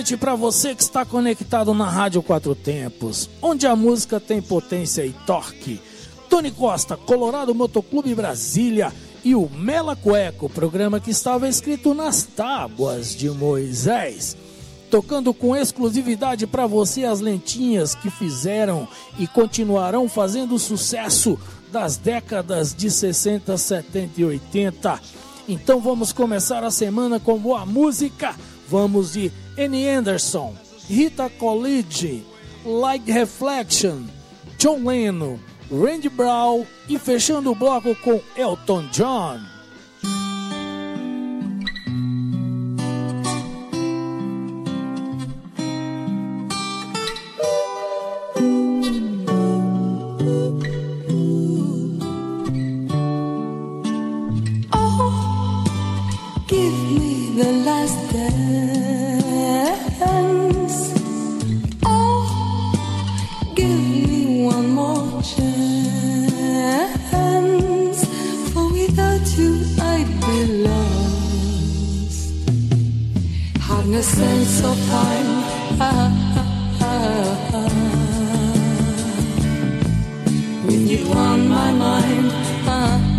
Noite 0.00 0.16
para 0.16 0.34
você 0.34 0.74
que 0.74 0.80
está 0.80 1.04
conectado 1.04 1.74
na 1.74 1.84
Rádio 1.84 2.22
Quatro 2.22 2.54
Tempos, 2.54 3.28
onde 3.42 3.66
a 3.66 3.76
música 3.76 4.18
tem 4.18 4.40
potência 4.40 5.04
e 5.04 5.12
torque. 5.26 5.78
Tony 6.26 6.50
Costa, 6.50 6.96
Colorado 6.96 7.54
Motoclube 7.54 8.14
Brasília 8.14 8.94
e 9.22 9.34
o 9.34 9.46
Mela 9.50 9.94
Cueco, 9.94 10.48
programa 10.48 11.00
que 11.00 11.10
estava 11.10 11.46
escrito 11.46 11.92
nas 11.92 12.22
tábuas 12.22 13.14
de 13.14 13.28
Moisés. 13.28 14.38
Tocando 14.90 15.34
com 15.34 15.54
exclusividade 15.54 16.46
para 16.46 16.66
você 16.66 17.04
as 17.04 17.20
lentinhas 17.20 17.94
que 17.94 18.08
fizeram 18.08 18.88
e 19.18 19.26
continuarão 19.26 20.08
fazendo 20.08 20.58
sucesso 20.58 21.38
das 21.70 21.98
décadas 21.98 22.74
de 22.74 22.90
60, 22.90 23.54
70 23.54 24.18
e 24.18 24.24
80. 24.24 24.98
Então 25.46 25.78
vamos 25.78 26.10
começar 26.10 26.64
a 26.64 26.70
semana 26.70 27.20
com 27.20 27.36
boa 27.36 27.66
música 27.66 28.34
Vamos 28.70 29.14
de 29.14 29.32
Annie 29.58 29.88
Anderson, 29.88 30.54
Rita 30.88 31.28
College, 31.28 32.24
Like 32.64 33.10
Reflection, 33.10 34.06
John 34.58 34.86
Lennon, 34.86 35.40
Randy 35.72 36.08
Brown 36.08 36.64
e 36.88 36.96
fechando 36.96 37.50
o 37.50 37.54
bloco 37.56 37.96
com 37.96 38.20
Elton 38.36 38.88
John. 38.92 39.49
on 81.20 81.48
my 81.48 81.72
mind. 81.72 82.32
Uh. 82.66 83.09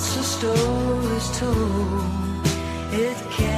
Once 0.00 0.16
a 0.16 0.22
story's 0.22 1.38
told, 1.38 2.46
it 2.90 3.18
can't 3.30 3.49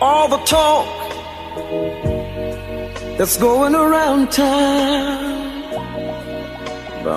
all 0.00 0.28
the 0.28 0.38
talk 0.46 0.86
that's 3.18 3.36
going 3.36 3.74
around 3.74 4.32
town 4.32 5.17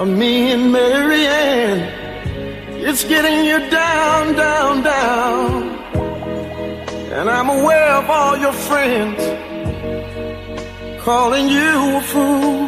of 0.02 0.08
me 0.08 0.52
and 0.52 0.72
Mary 0.72 1.28
Ann. 1.28 1.80
It's 2.88 3.04
getting 3.04 3.46
you 3.46 3.60
down, 3.70 4.34
down, 4.34 4.82
down. 4.82 5.64
And 7.18 7.30
I'm 7.30 7.50
aware 7.50 7.92
of 8.02 8.10
all 8.10 8.36
your 8.36 8.52
friends 8.68 9.22
calling 11.04 11.48
you 11.48 11.98
a 12.00 12.02
fool, 12.12 12.68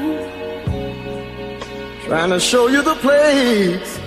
trying 2.05 2.29
to 2.29 2.39
show 2.39 2.67
you 2.67 2.83
the 2.83 2.97
place 3.07 3.99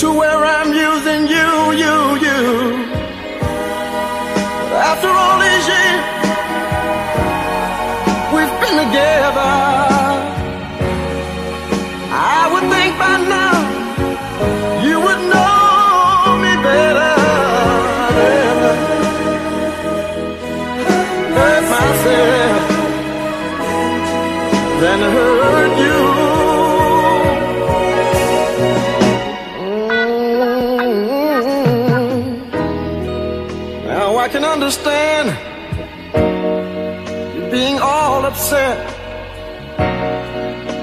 to 0.00 0.12
where 0.12 0.44
I'm 0.44 0.70
using 0.88 1.22
you, 1.36 1.50
you, 1.82 1.96
you. 2.26 2.44
After 4.90 5.10
all 5.22 5.36
these 5.46 5.66
years, 5.74 6.04
we've 8.34 8.54
been 8.60 8.76
together. 8.84 9.87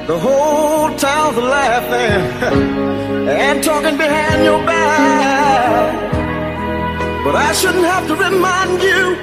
The 0.08 0.20
whole 0.20 0.96
town's 0.98 1.38
laughing 1.38 2.22
and 3.28 3.64
talking 3.64 3.98
behind 3.98 4.44
your 4.44 4.64
back. 4.66 6.14
But 7.24 7.36
I 7.36 7.54
shouldn't 7.54 7.86
have 7.86 8.08
to 8.08 8.16
remind 8.16 8.84
you 8.84 9.16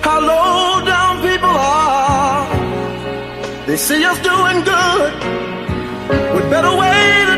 how 0.00 0.20
low 0.20 0.84
down 0.84 1.22
people 1.22 1.50
are. 1.50 2.46
They 3.66 3.76
see 3.76 4.04
us 4.04 4.18
doing 4.20 4.62
good 4.62 5.12
with 6.34 6.48
better 6.50 6.76
wait. 6.76 7.35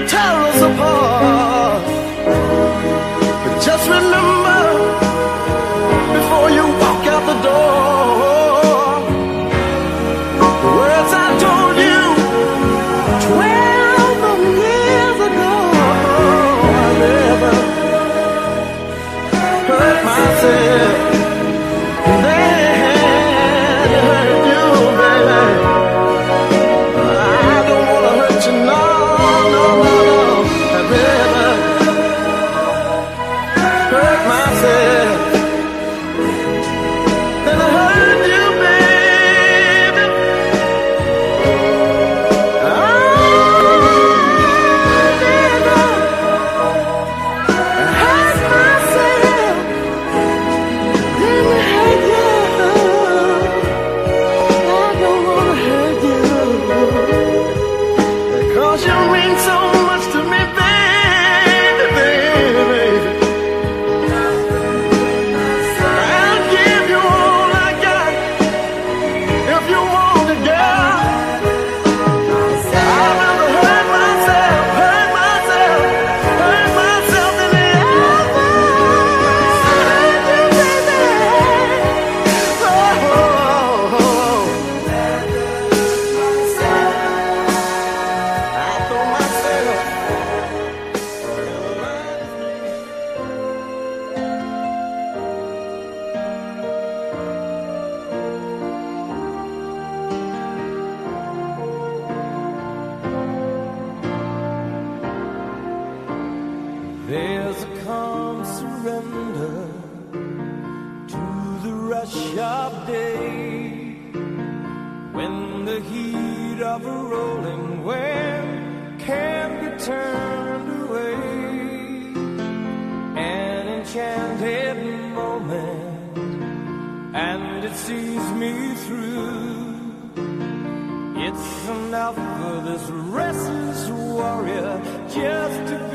enough 131.88 132.16
for 132.16 132.60
this 132.68 132.82
restless 132.90 133.88
warrior 133.88 134.78
just 135.08 135.72
to 135.72 135.87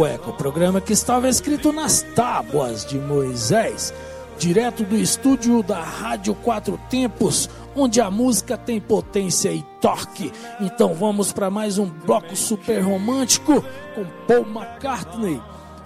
Eco 0.00 0.32
programa 0.32 0.80
que 0.80 0.94
estava 0.94 1.28
escrito 1.28 1.70
nas 1.70 2.00
tábuas 2.14 2.86
de 2.86 2.98
Moisés, 2.98 3.92
direto 4.38 4.84
do 4.84 4.96
estúdio 4.96 5.62
da 5.62 5.82
Rádio 5.82 6.34
Quatro 6.34 6.80
Tempos, 6.88 7.50
onde 7.76 8.00
a 8.00 8.10
música 8.10 8.56
tem 8.56 8.80
potência 8.80 9.52
e 9.52 9.62
torque. 9.82 10.32
Então 10.60 10.94
vamos 10.94 11.30
para 11.30 11.50
mais 11.50 11.76
um 11.76 11.84
bloco 11.84 12.34
super 12.34 12.80
romântico 12.80 13.62
com 13.94 14.04
Paul 14.26 14.46
McCartney, 14.46 15.40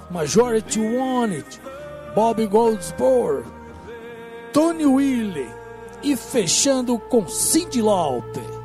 Majority 0.08 0.78
Wanted, 0.78 1.60
Bob 2.14 2.46
Goldsboro, 2.46 3.44
Tony 4.52 4.86
Willie 4.86 5.50
e 6.00 6.16
fechando 6.16 6.96
com 6.96 7.26
Cyndi 7.26 7.82
Lauper. 7.82 8.55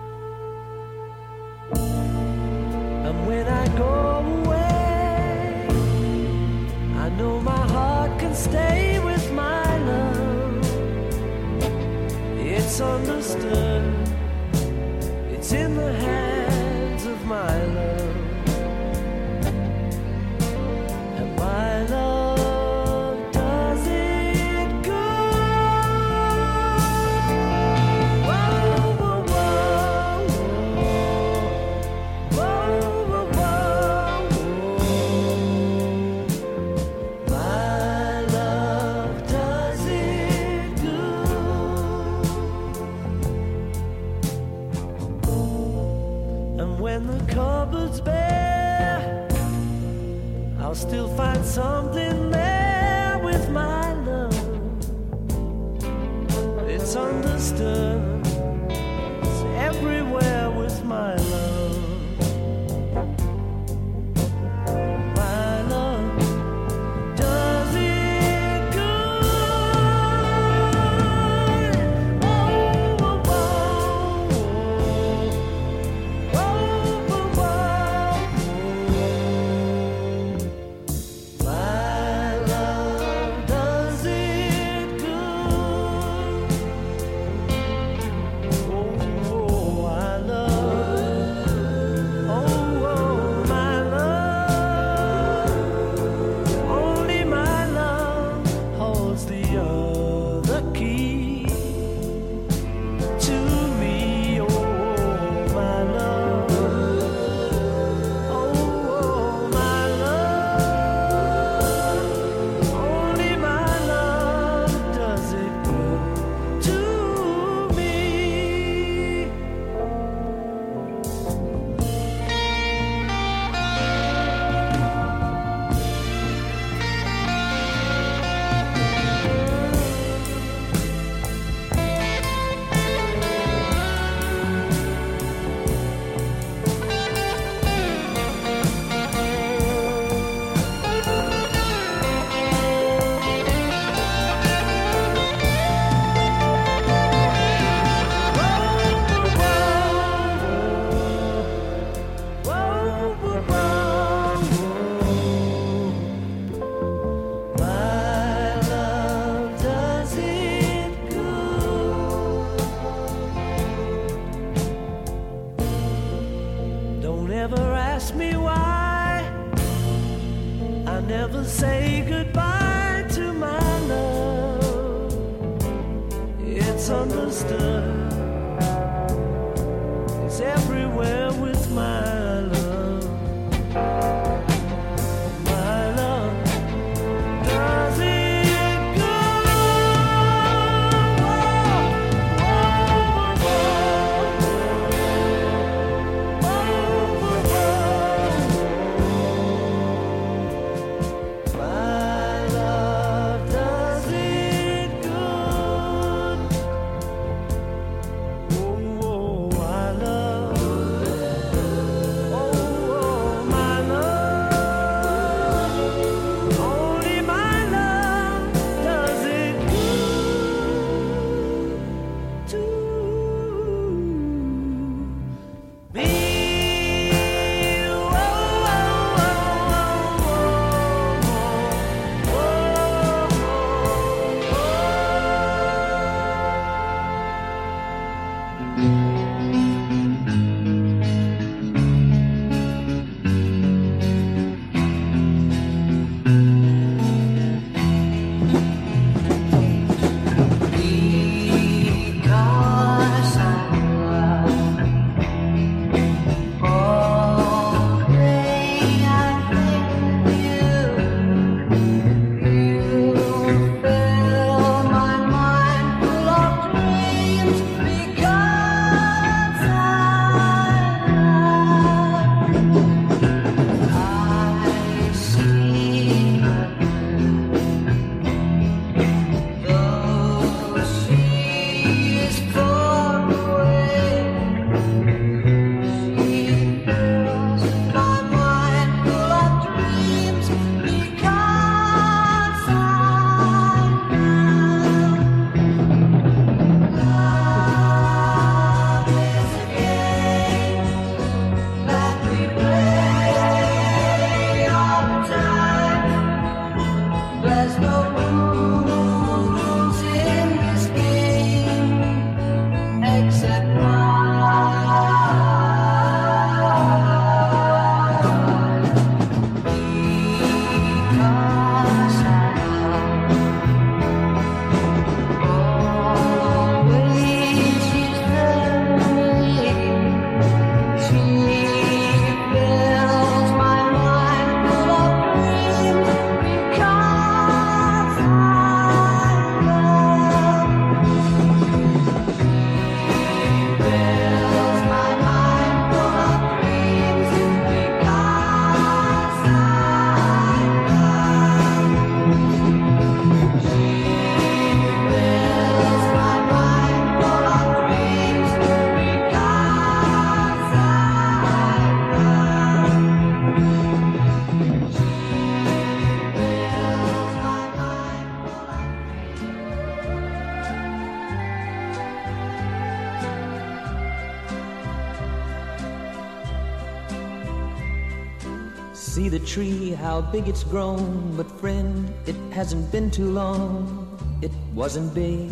See 379.12 379.28
the 379.28 379.40
tree, 379.40 379.90
how 379.90 380.22
big 380.22 380.48
it's 380.48 380.64
grown. 380.64 381.36
But 381.36 381.52
friend, 381.60 382.14
it 382.28 382.36
hasn't 382.54 382.94
been 382.94 383.12
too 383.12 383.30
long. 383.30 384.08
It 384.42 384.54
wasn't 384.74 385.14
big. 385.14 385.52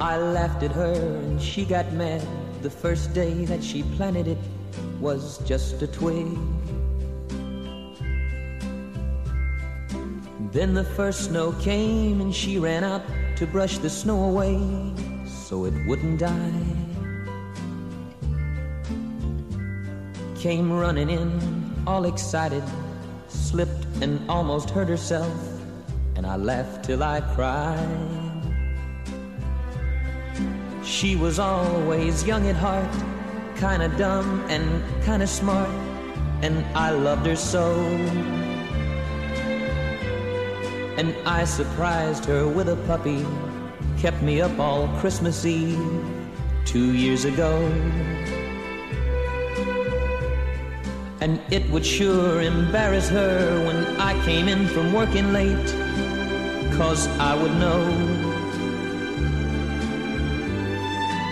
I 0.00 0.16
laughed 0.16 0.62
at 0.62 0.70
her 0.70 0.94
and 0.94 1.42
she 1.42 1.64
got 1.64 1.92
mad. 1.92 2.24
The 2.62 2.70
first 2.70 3.14
day 3.14 3.46
that 3.46 3.64
she 3.64 3.82
planted 3.96 4.28
it 4.28 4.38
was 5.00 5.38
just 5.38 5.82
a 5.82 5.88
twig. 5.88 6.38
Then 10.52 10.72
the 10.72 10.86
first 10.94 11.24
snow 11.24 11.50
came 11.60 12.20
and 12.20 12.32
she 12.32 12.60
ran 12.60 12.84
out 12.84 13.02
to 13.38 13.46
brush 13.48 13.78
the 13.78 13.90
snow 13.90 14.22
away 14.22 14.56
so 15.26 15.64
it 15.64 15.74
wouldn't 15.88 16.20
die. 16.20 16.75
Came 20.40 20.72
running 20.72 21.10
in, 21.10 21.82
all 21.86 22.04
excited, 22.04 22.62
slipped 23.26 23.86
and 24.00 24.20
almost 24.30 24.70
hurt 24.70 24.88
herself, 24.88 25.34
and 26.14 26.24
I 26.26 26.36
laughed 26.36 26.84
till 26.84 27.02
I 27.02 27.20
cried. 27.34 28.36
She 30.84 31.16
was 31.16 31.38
always 31.38 32.24
young 32.24 32.46
at 32.46 32.54
heart, 32.54 32.94
kinda 33.56 33.88
dumb 33.96 34.44
and 34.48 34.82
kinda 35.04 35.26
smart, 35.26 35.70
and 36.42 36.64
I 36.76 36.90
loved 36.90 37.26
her 37.26 37.34
so. 37.34 37.72
And 40.98 41.14
I 41.26 41.44
surprised 41.44 42.24
her 42.26 42.46
with 42.46 42.68
a 42.68 42.76
puppy, 42.86 43.26
kept 43.98 44.22
me 44.22 44.40
up 44.40 44.56
all 44.60 44.86
Christmas 45.00 45.44
Eve 45.44 45.80
two 46.64 46.92
years 46.92 47.24
ago. 47.24 47.50
And 51.20 51.40
it 51.50 51.68
would 51.70 51.84
sure 51.84 52.42
embarrass 52.42 53.08
her 53.08 53.64
when 53.66 54.00
I 54.00 54.12
came 54.24 54.48
in 54.48 54.66
from 54.68 54.92
working 54.92 55.32
late, 55.32 55.66
cause 56.76 57.08
I 57.18 57.34
would 57.40 57.52
know 57.52 57.84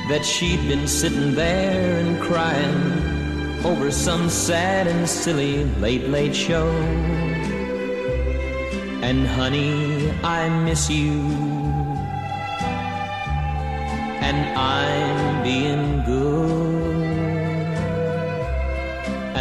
that 0.09 0.25
she'd 0.25 0.66
been 0.68 0.87
sitting 0.87 1.35
there 1.35 1.99
and 1.99 2.20
crying 2.20 3.64
over 3.64 3.90
some 3.90 4.29
sad 4.29 4.87
and 4.87 5.09
silly 5.09 5.64
late, 5.81 6.09
late 6.09 6.35
show. 6.35 6.68
And 9.03 9.27
honey, 9.27 10.11
I 10.23 10.49
miss 10.64 10.90
you. 10.90 11.20
And 14.20 14.59
I'm 14.59 15.42
being 15.42 16.03
good. 16.05 16.74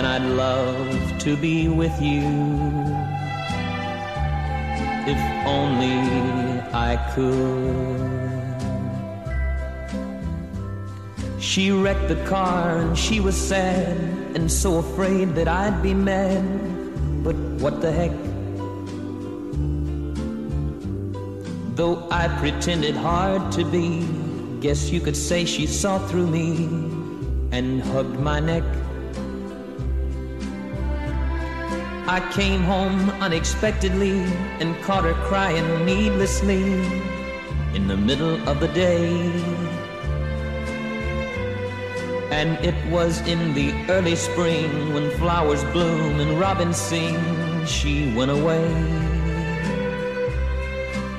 And 0.04 0.22
I'd 0.22 0.30
love 0.36 1.18
to 1.20 1.38
be 1.38 1.70
with 1.70 2.02
you. 2.02 2.28
If 5.08 5.18
only 5.48 6.60
I 6.74 6.98
could. 7.16 8.12
She 11.42 11.72
wrecked 11.72 12.10
the 12.10 12.22
car 12.26 12.80
and 12.80 12.98
she 12.98 13.22
was 13.22 13.38
sad 13.38 13.96
and 14.36 14.52
so 14.52 14.80
afraid 14.80 15.36
that 15.36 15.48
I'd 15.48 15.82
be 15.82 15.94
mad. 15.94 16.44
But 17.24 17.38
what 17.64 17.80
the 17.80 17.94
heck? 17.94 18.12
Though 21.78 22.06
I 22.12 22.28
pretended 22.40 22.98
hard 22.98 23.54
to 23.54 23.64
be, 23.64 24.06
guess 24.60 24.90
you 24.90 25.00
could 25.00 25.16
say 25.16 25.46
she 25.46 25.66
saw 25.66 25.98
through 26.10 26.28
me 26.28 26.66
and 27.54 27.82
hugged 27.82 28.20
my 28.20 28.42
neck. 28.42 28.66
I 32.06 32.20
came 32.34 32.64
home 32.64 33.10
unexpectedly 33.22 34.24
and 34.60 34.76
caught 34.84 35.06
her 35.06 35.14
crying 35.24 35.86
needlessly 35.86 36.74
in 37.74 37.88
the 37.88 37.96
middle 37.96 38.36
of 38.48 38.60
the 38.60 38.68
day. 38.68 39.32
And 42.30 42.58
it 42.66 42.76
was 42.92 43.26
in 43.26 43.54
the 43.54 43.72
early 43.90 44.18
spring 44.18 44.94
when 44.94 45.12
flowers 45.12 45.64
bloom 45.72 46.20
and 46.20 46.38
robins 46.38 46.76
sing, 46.76 47.16
she 47.66 48.14
went 48.14 48.32
away. 48.32 48.68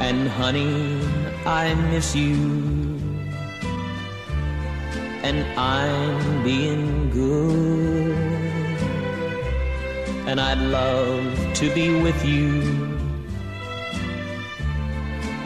And 0.01 0.29
honey, 0.29 1.01
I 1.47 1.73
miss 1.93 2.15
you. 2.15 2.35
And 5.23 5.47
I'm 5.59 6.45
being 6.45 7.09
good. 7.09 7.84
And 10.27 10.41
I'd 10.41 10.59
love 10.59 11.55
to 11.55 11.75
be 11.75 12.01
with 12.01 12.25
you. 12.25 12.63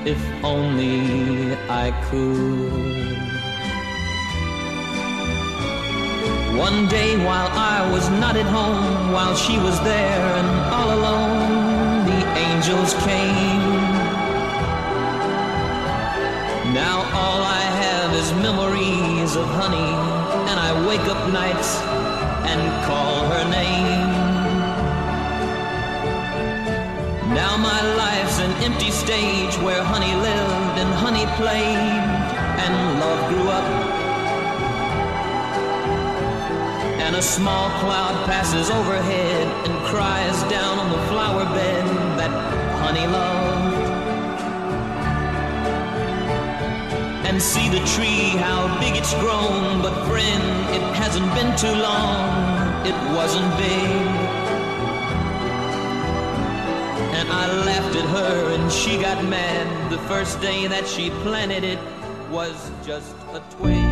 If 0.04 0.20
only 0.44 1.54
I 1.68 1.90
could. 2.08 3.18
One 6.56 6.86
day 6.88 7.16
while 7.24 7.50
I 7.52 7.90
was 7.92 8.08
not 8.22 8.36
at 8.36 8.46
home, 8.46 9.12
while 9.12 9.34
she 9.34 9.58
was 9.58 9.80
there 9.82 10.26
and 10.40 10.48
all 10.74 10.90
alone, 10.98 12.06
the 12.06 12.20
angels 12.46 12.94
came. 13.04 13.62
Now 16.72 16.98
all 17.20 17.42
I 17.42 17.64
have 17.82 18.14
is 18.14 18.32
memories 18.46 19.34
of 19.34 19.46
honey, 19.60 19.92
and 20.50 20.58
I 20.60 20.70
wake 20.86 21.06
up 21.14 21.32
nights 21.32 21.70
and 22.50 22.60
call 22.86 23.28
her 23.32 23.44
name. 23.50 23.87
Now 27.34 27.58
my 27.58 27.80
life's 27.96 28.38
an 28.38 28.50
empty 28.64 28.90
stage 28.90 29.54
where 29.58 29.82
honey 29.82 30.14
lived 30.14 30.78
and 30.80 30.88
honey 30.94 31.26
played, 31.36 31.76
and 32.64 33.00
love 33.00 33.28
grew 33.28 33.48
up. 33.48 33.64
And 37.04 37.16
a 37.16 37.22
small 37.22 37.68
cloud 37.80 38.24
passes 38.24 38.70
overhead 38.70 39.46
and 39.68 39.86
cries 39.86 40.42
down 40.50 40.78
on 40.78 40.90
the 40.90 41.06
flower 41.08 41.44
bed 41.54 41.84
that 42.18 42.30
honey 42.80 43.06
loved. 43.06 43.76
And 47.26 47.42
see 47.42 47.68
the 47.68 47.84
tree, 47.94 48.38
how 48.40 48.80
big 48.80 48.96
it's 48.96 49.12
grown. 49.20 49.82
But 49.82 49.92
friend, 50.08 50.74
it 50.74 50.82
hasn't 50.96 51.30
been 51.34 51.54
too 51.58 51.76
long. 51.78 52.86
It 52.86 52.96
wasn't 53.14 53.54
big. 53.58 54.27
Laughed 57.64 57.96
at 57.96 58.08
her 58.10 58.54
and 58.54 58.72
she 58.72 58.98
got 58.98 59.24
mad. 59.24 59.90
The 59.90 59.98
first 60.00 60.40
day 60.40 60.66
that 60.66 60.86
she 60.86 61.10
planted 61.22 61.64
it 61.64 61.78
was 62.30 62.70
just 62.84 63.14
a 63.32 63.42
twig. 63.50 63.87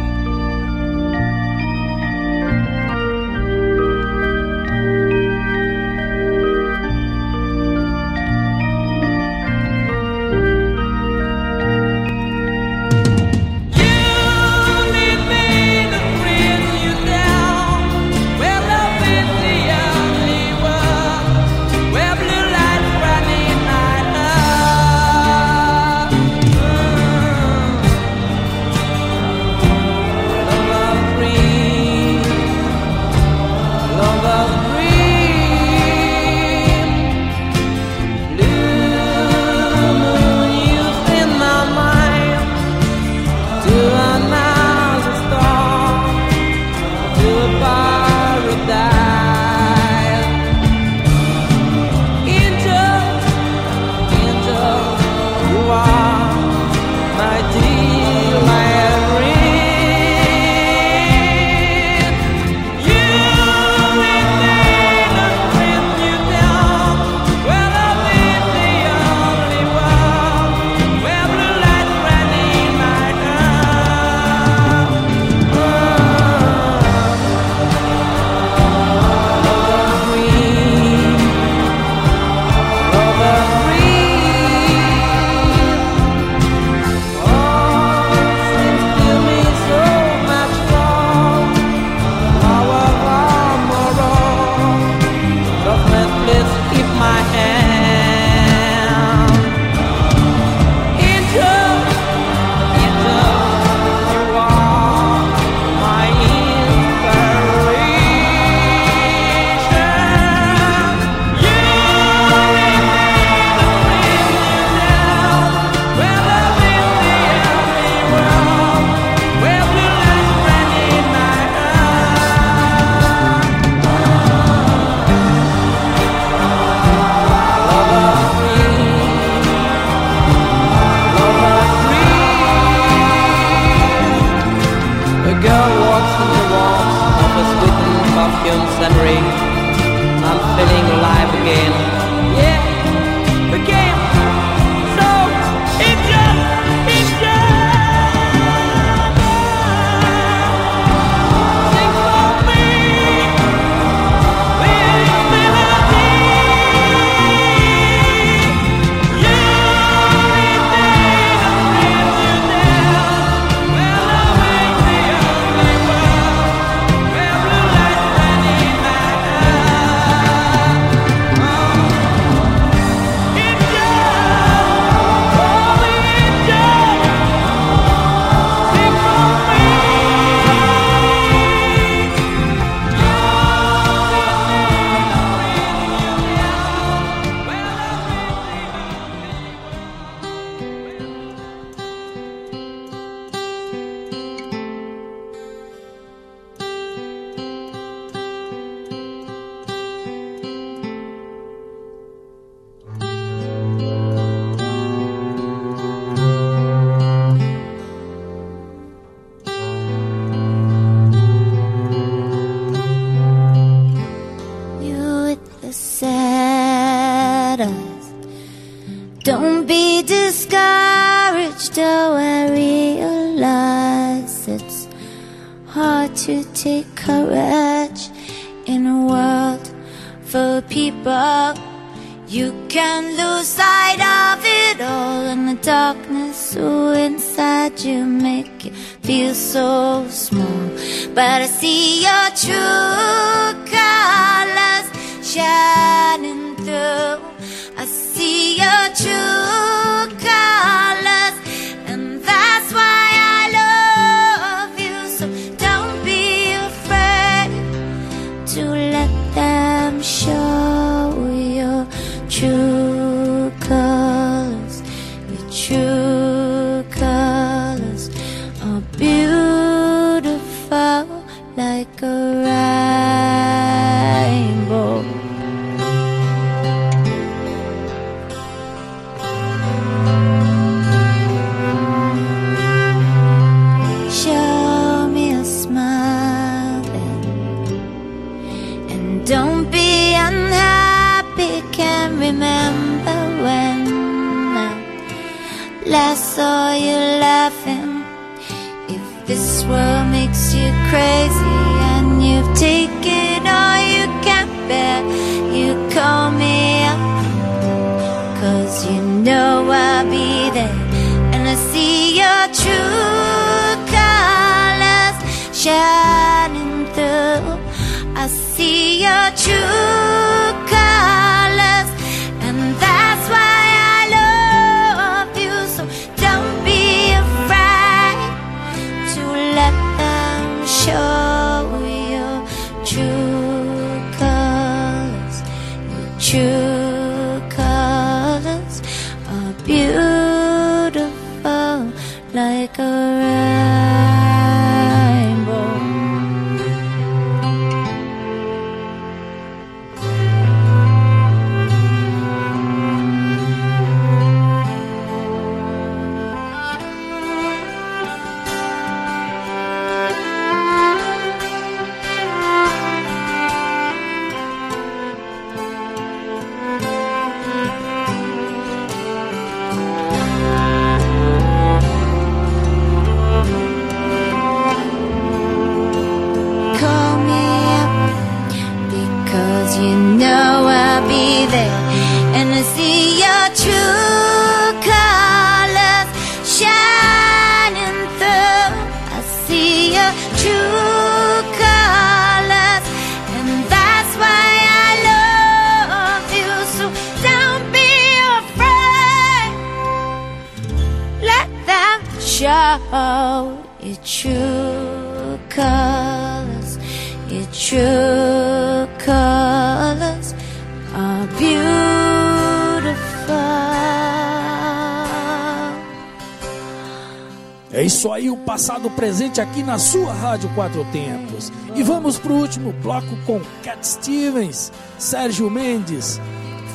passado 418.56 418.88
presente 418.88 419.38
aqui 419.38 419.62
na 419.62 419.78
sua 419.78 420.14
Rádio 420.14 420.48
Quatro 420.54 420.82
Tempos. 420.86 421.52
E 421.74 421.82
vamos 421.82 422.18
para 422.18 422.32
o 422.32 422.40
último 422.40 422.72
bloco 422.72 423.14
com 423.26 423.38
Cat 423.62 423.86
Stevens, 423.86 424.72
Sérgio 424.98 425.50
Mendes, 425.50 426.18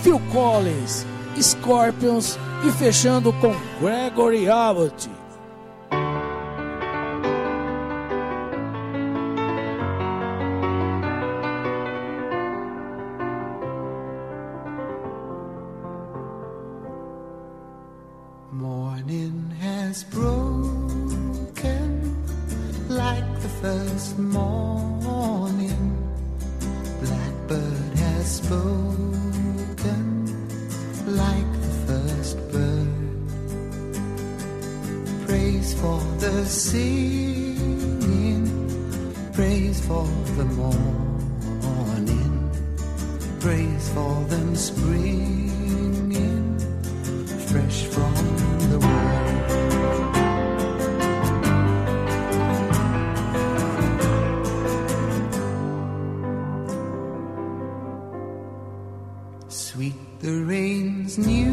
Phil 0.04 0.22
Collins, 0.32 1.08
Scorpions 1.42 2.38
e 2.68 2.72
fechando 2.72 3.34
com 3.34 3.56
Gregory 3.80 4.48
Abbott. 4.48 5.10
The 60.22 60.44
rain's 60.44 61.18
new. 61.18 61.51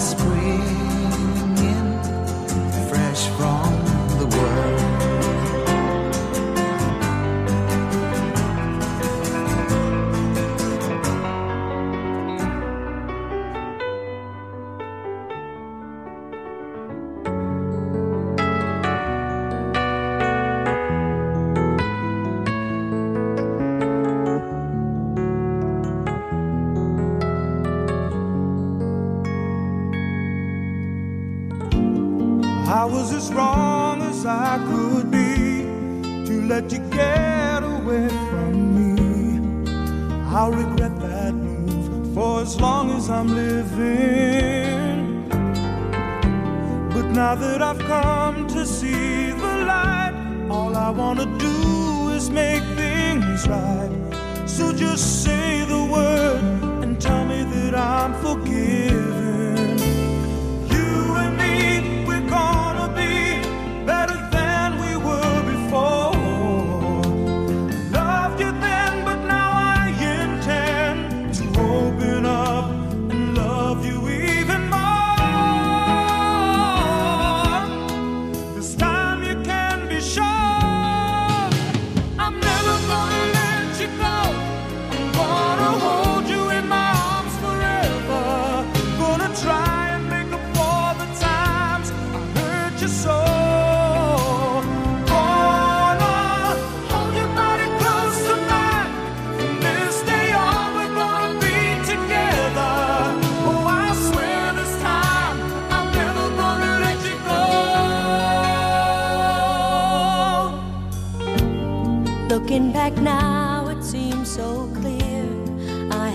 spring. 0.00 0.39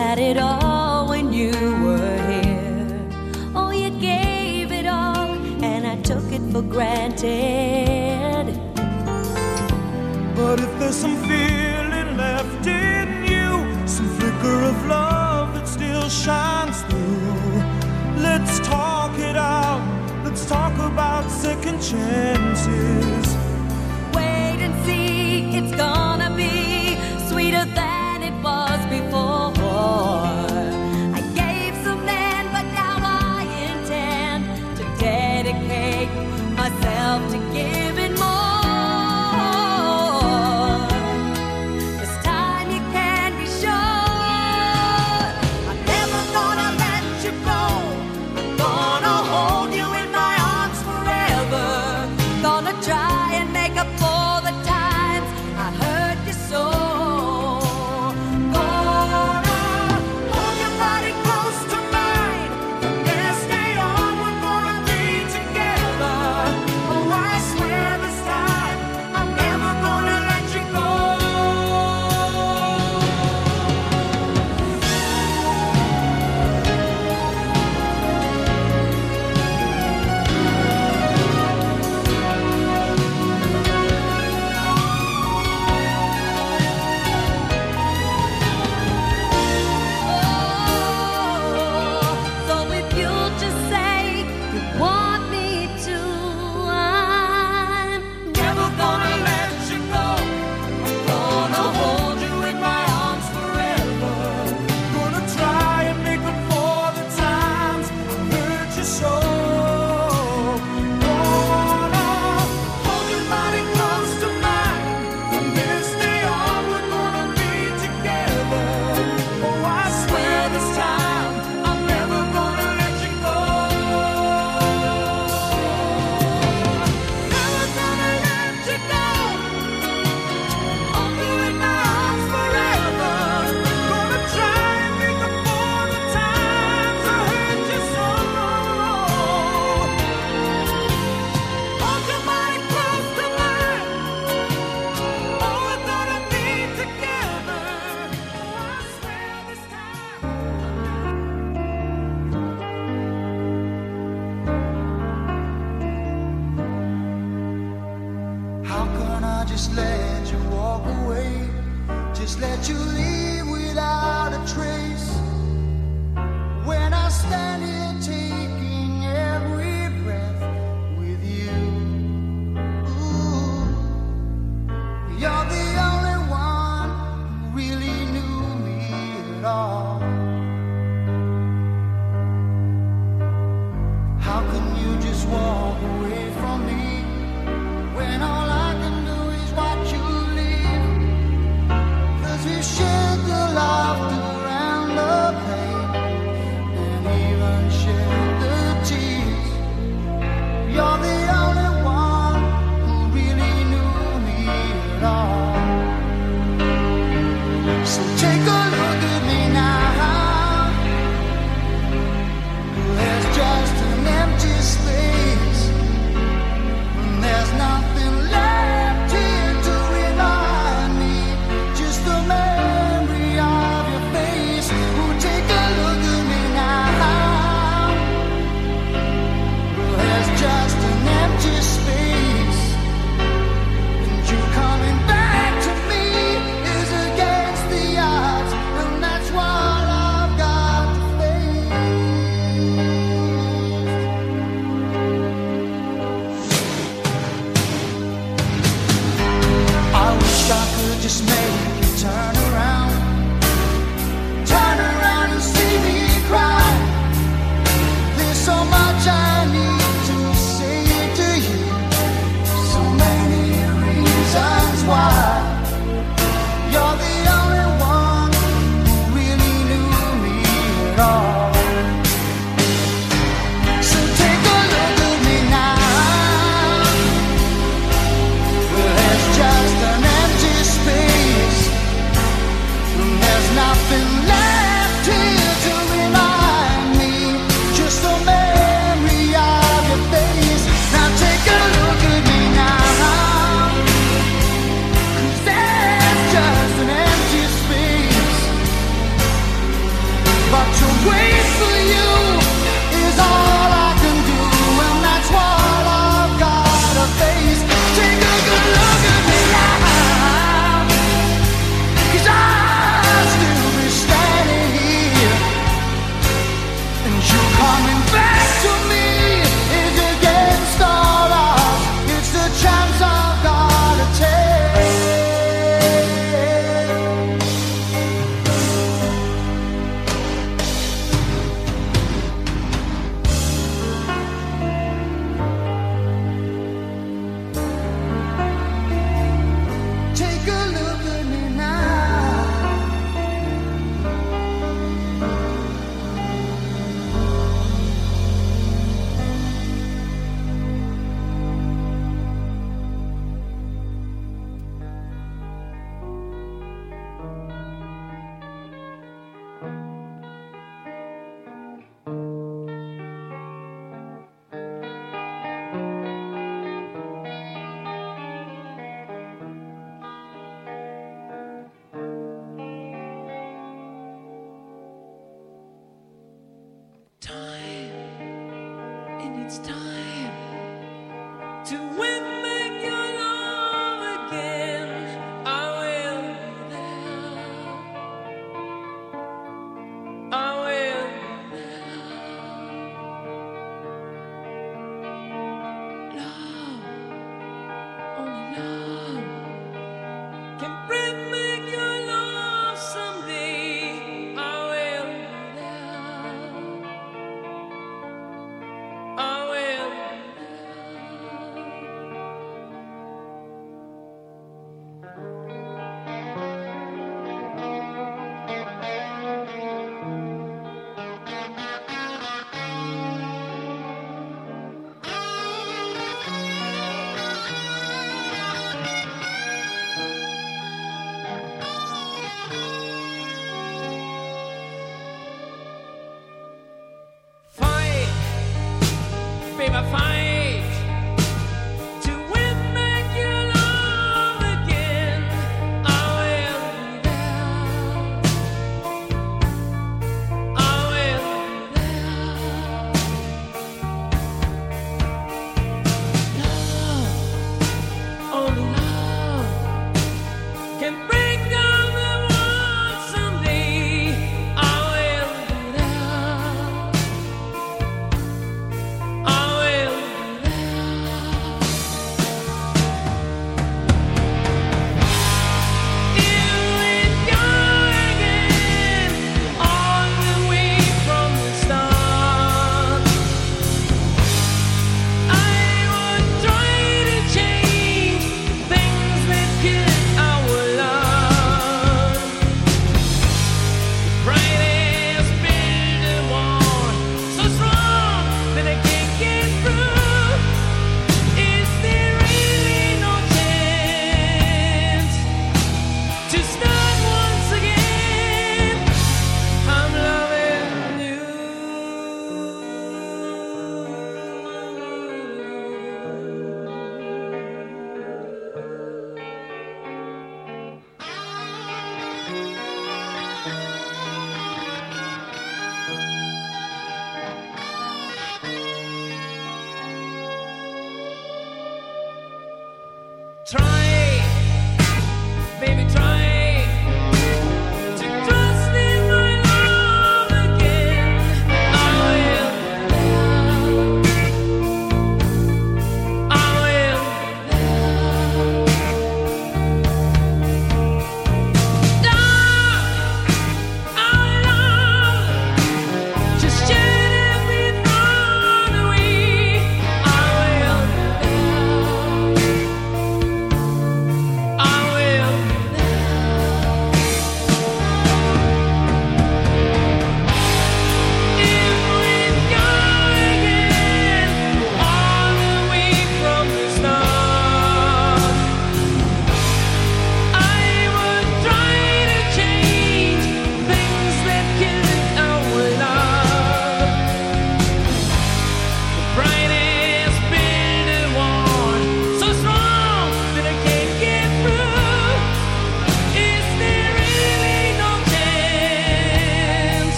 had 0.00 0.18
it 0.18 0.38
all 0.38 1.08
when 1.10 1.30
you 1.30 1.52
were 1.84 2.18
here. 2.32 2.88
Oh, 3.54 3.70
you 3.70 3.90
gave 4.00 4.72
it 4.72 4.86
all, 4.86 5.28
and 5.70 5.86
I 5.86 5.96
took 6.10 6.26
it 6.36 6.44
for 6.52 6.62
granted. 6.62 8.46
But 10.38 10.56
if 10.66 10.72
there's 10.78 11.00
some 11.04 11.18
feeling 11.28 12.10
left 12.16 12.66
in 12.66 13.08
you, 13.32 13.48
some 13.96 14.08
flicker 14.16 14.58
of 14.72 14.78
love 14.86 15.48
that 15.54 15.68
still 15.68 16.08
shines 16.08 16.78
through, 16.88 17.60
let's 18.28 18.54
talk 18.60 19.12
it 19.18 19.36
out. 19.36 19.82
Let's 20.24 20.46
talk 20.46 20.74
about 20.92 21.30
second 21.30 21.78
chances. 21.90 23.26
Wait 24.16 24.60
and 24.66 24.74
see, 24.86 25.58
it's 25.58 25.76
gone. 25.76 26.09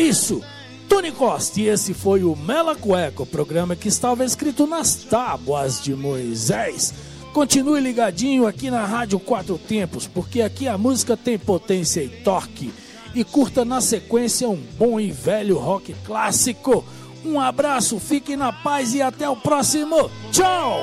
isso. 0.00 0.42
Tony 0.88 1.12
Costa, 1.12 1.60
e 1.60 1.68
esse 1.68 1.94
foi 1.94 2.24
o 2.24 2.34
Mela 2.34 2.74
Cueco, 2.74 3.24
programa 3.24 3.76
que 3.76 3.86
estava 3.86 4.24
escrito 4.24 4.66
nas 4.66 4.94
tábuas 4.94 5.80
de 5.80 5.94
Moisés. 5.94 6.92
Continue 7.32 7.80
ligadinho 7.80 8.46
aqui 8.46 8.70
na 8.70 8.84
Rádio 8.84 9.20
Quatro 9.20 9.56
Tempos, 9.56 10.08
porque 10.08 10.42
aqui 10.42 10.66
a 10.66 10.76
música 10.76 11.16
tem 11.16 11.38
potência 11.38 12.02
e 12.02 12.08
torque. 12.08 12.72
E 13.14 13.22
curta 13.22 13.64
na 13.64 13.80
sequência 13.80 14.48
um 14.48 14.60
bom 14.78 14.98
e 14.98 15.12
velho 15.12 15.58
rock 15.58 15.94
clássico. 16.04 16.84
Um 17.24 17.38
abraço, 17.38 18.00
fique 18.00 18.36
na 18.36 18.52
paz 18.52 18.94
e 18.94 19.02
até 19.02 19.28
o 19.28 19.36
próximo. 19.36 20.10
Tchau! 20.32 20.82